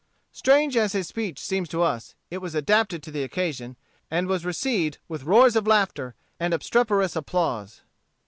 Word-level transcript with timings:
Strange 0.31 0.75
as 0.75 0.93
his 0.93 1.07
speech 1.07 1.37
seems 1.39 1.69
to 1.69 1.83
us, 1.83 2.15
it 2.31 2.39
was 2.39 2.55
adapted 2.55 3.03
to 3.03 3.11
the 3.11 3.21
occasion, 3.23 3.77
and 4.09 4.25
was 4.25 4.43
received 4.43 4.97
with 5.07 5.25
roars 5.25 5.55
of 5.55 5.67
laughter 5.67 6.15
and 6.39 6.55
obstreperous 6.55 7.15
applause. 7.15 7.81